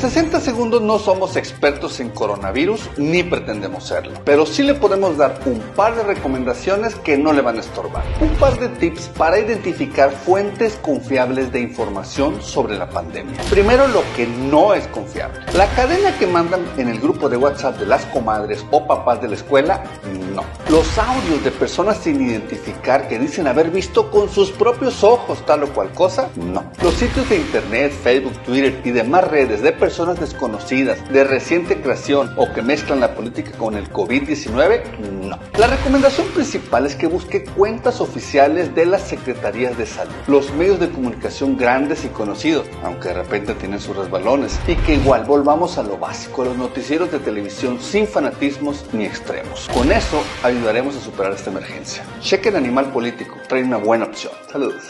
60 0.00 0.40
segundos 0.40 0.80
no 0.80 0.98
somos 0.98 1.36
expertos 1.36 2.00
en 2.00 2.08
coronavirus 2.08 2.88
ni 2.96 3.22
pretendemos 3.22 3.84
serlo, 3.88 4.18
pero 4.24 4.46
sí 4.46 4.62
le 4.62 4.72
podemos 4.72 5.18
dar 5.18 5.38
un 5.44 5.58
par 5.76 5.94
de 5.94 6.02
recomendaciones 6.02 6.94
que 6.94 7.18
no 7.18 7.34
le 7.34 7.42
van 7.42 7.58
a 7.58 7.60
estorbar. 7.60 8.02
Un 8.22 8.30
par 8.36 8.58
de 8.58 8.68
tips 8.68 9.08
para 9.08 9.38
identificar 9.38 10.10
fuentes 10.10 10.78
confiables 10.80 11.52
de 11.52 11.60
información 11.60 12.40
sobre 12.40 12.78
la 12.78 12.88
pandemia. 12.88 13.42
Primero 13.50 13.88
lo 13.88 14.02
que 14.16 14.26
no 14.26 14.72
es 14.72 14.86
confiable. 14.86 15.40
La 15.52 15.66
cadena 15.74 16.16
que 16.16 16.26
mandan 16.26 16.62
en 16.78 16.88
el 16.88 16.98
grupo 16.98 17.28
de 17.28 17.36
WhatsApp 17.36 17.78
de 17.78 17.84
las 17.84 18.06
comadres 18.06 18.64
o 18.70 18.86
papás 18.86 19.20
de 19.20 19.28
la 19.28 19.34
escuela, 19.34 19.84
no. 20.34 20.44
Los 20.70 20.96
audios 20.96 21.44
de 21.44 21.50
personas 21.50 21.98
sin 21.98 22.26
identificar 22.26 23.06
que 23.06 23.18
dicen 23.18 23.46
haber 23.46 23.70
visto 23.70 24.10
con 24.10 24.30
sus 24.30 24.50
propios 24.50 25.04
ojos 25.04 25.44
tal 25.44 25.64
o 25.64 25.68
cual 25.74 25.90
cosa, 25.90 26.30
no. 26.36 26.64
Los 26.82 26.94
sitios 26.94 27.28
de 27.28 27.36
internet, 27.36 27.92
Facebook, 28.02 28.38
Twitter 28.44 28.80
y 28.82 28.92
demás 28.92 29.28
redes 29.28 29.60
de 29.60 29.72
personas 29.72 29.89
desconocidas, 29.98 30.98
de 31.12 31.24
reciente 31.24 31.80
creación 31.80 32.32
o 32.36 32.52
que 32.52 32.62
mezclan 32.62 33.00
la 33.00 33.14
política 33.14 33.50
con 33.58 33.74
el 33.74 33.90
COVID-19, 33.90 34.98
no. 34.98 35.38
La 35.58 35.66
recomendación 35.66 36.28
principal 36.28 36.86
es 36.86 36.94
que 36.94 37.06
busque 37.06 37.44
cuentas 37.44 38.00
oficiales 38.00 38.74
de 38.74 38.86
las 38.86 39.02
secretarías 39.02 39.76
de 39.76 39.86
salud, 39.86 40.12
los 40.28 40.52
medios 40.54 40.78
de 40.78 40.90
comunicación 40.90 41.56
grandes 41.56 42.04
y 42.04 42.08
conocidos, 42.08 42.66
aunque 42.84 43.08
de 43.08 43.14
repente 43.14 43.54
tienen 43.54 43.80
sus 43.80 43.96
resbalones, 43.96 44.58
y 44.68 44.76
que 44.76 44.94
igual 44.94 45.24
volvamos 45.24 45.76
a 45.76 45.82
lo 45.82 45.98
básico, 45.98 46.44
los 46.44 46.56
noticieros 46.56 47.10
de 47.10 47.18
televisión 47.18 47.80
sin 47.80 48.06
fanatismos 48.06 48.86
ni 48.92 49.04
extremos. 49.04 49.68
Con 49.74 49.90
eso 49.90 50.22
ayudaremos 50.42 50.96
a 50.96 51.00
superar 51.00 51.32
esta 51.32 51.50
emergencia. 51.50 52.04
Chequen 52.20 52.56
Animal 52.56 52.92
Político, 52.92 53.36
trae 53.48 53.64
una 53.64 53.78
buena 53.78 54.06
opción. 54.06 54.32
Saludos. 54.50 54.84